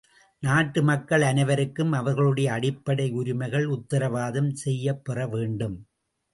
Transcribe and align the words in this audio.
நாட்டு 0.43 0.83
மக்கள் 0.83 1.21
அனைவருக்கும் 1.21 1.91
அவர்களுடைய 1.91 2.51
அடிப்படை 2.53 3.11
உரிமைகள் 3.11 3.65
உத்தரவாதம் 3.69 4.51
செய்யப் 4.55 5.05
பெற 5.05 5.27
வேண்டும். 5.27 5.77